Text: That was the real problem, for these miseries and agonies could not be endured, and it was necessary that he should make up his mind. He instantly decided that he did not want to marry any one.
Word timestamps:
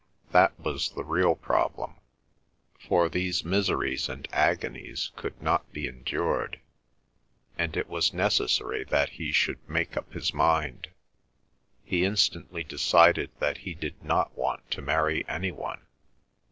That 0.31 0.59
was 0.59 0.89
the 0.89 1.03
real 1.03 1.35
problem, 1.35 1.93
for 2.79 3.07
these 3.07 3.45
miseries 3.45 4.09
and 4.09 4.27
agonies 4.33 5.11
could 5.15 5.39
not 5.39 5.71
be 5.71 5.85
endured, 5.85 6.59
and 7.55 7.77
it 7.77 7.87
was 7.87 8.11
necessary 8.11 8.83
that 8.85 9.09
he 9.09 9.31
should 9.31 9.59
make 9.69 9.95
up 9.95 10.11
his 10.11 10.33
mind. 10.33 10.87
He 11.83 12.03
instantly 12.03 12.63
decided 12.63 13.29
that 13.37 13.59
he 13.59 13.75
did 13.75 14.03
not 14.03 14.35
want 14.35 14.71
to 14.71 14.81
marry 14.81 15.23
any 15.27 15.51
one. 15.51 15.85